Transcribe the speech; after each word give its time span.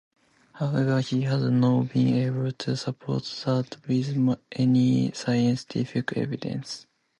However, 0.53 0.99
he 1.01 1.21
has 1.25 1.43
not 1.43 1.89
been 1.93 2.15
able 2.15 2.51
to 2.53 2.75
support 2.75 3.21
that 3.45 3.77
with 3.87 4.35
any 4.53 5.11
scientific 5.11 6.13
evidence. 6.17 6.87